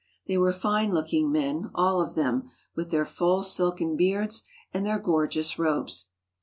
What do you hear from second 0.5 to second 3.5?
fine looking men, all of them, with their full